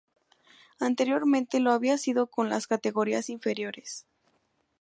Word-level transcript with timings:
Anteriormente 0.79 1.59
lo 1.59 1.73
había 1.73 1.95
sido 1.99 2.25
con 2.25 2.49
las 2.49 2.65
categorías 2.65 3.29
inferiores. 3.29 4.07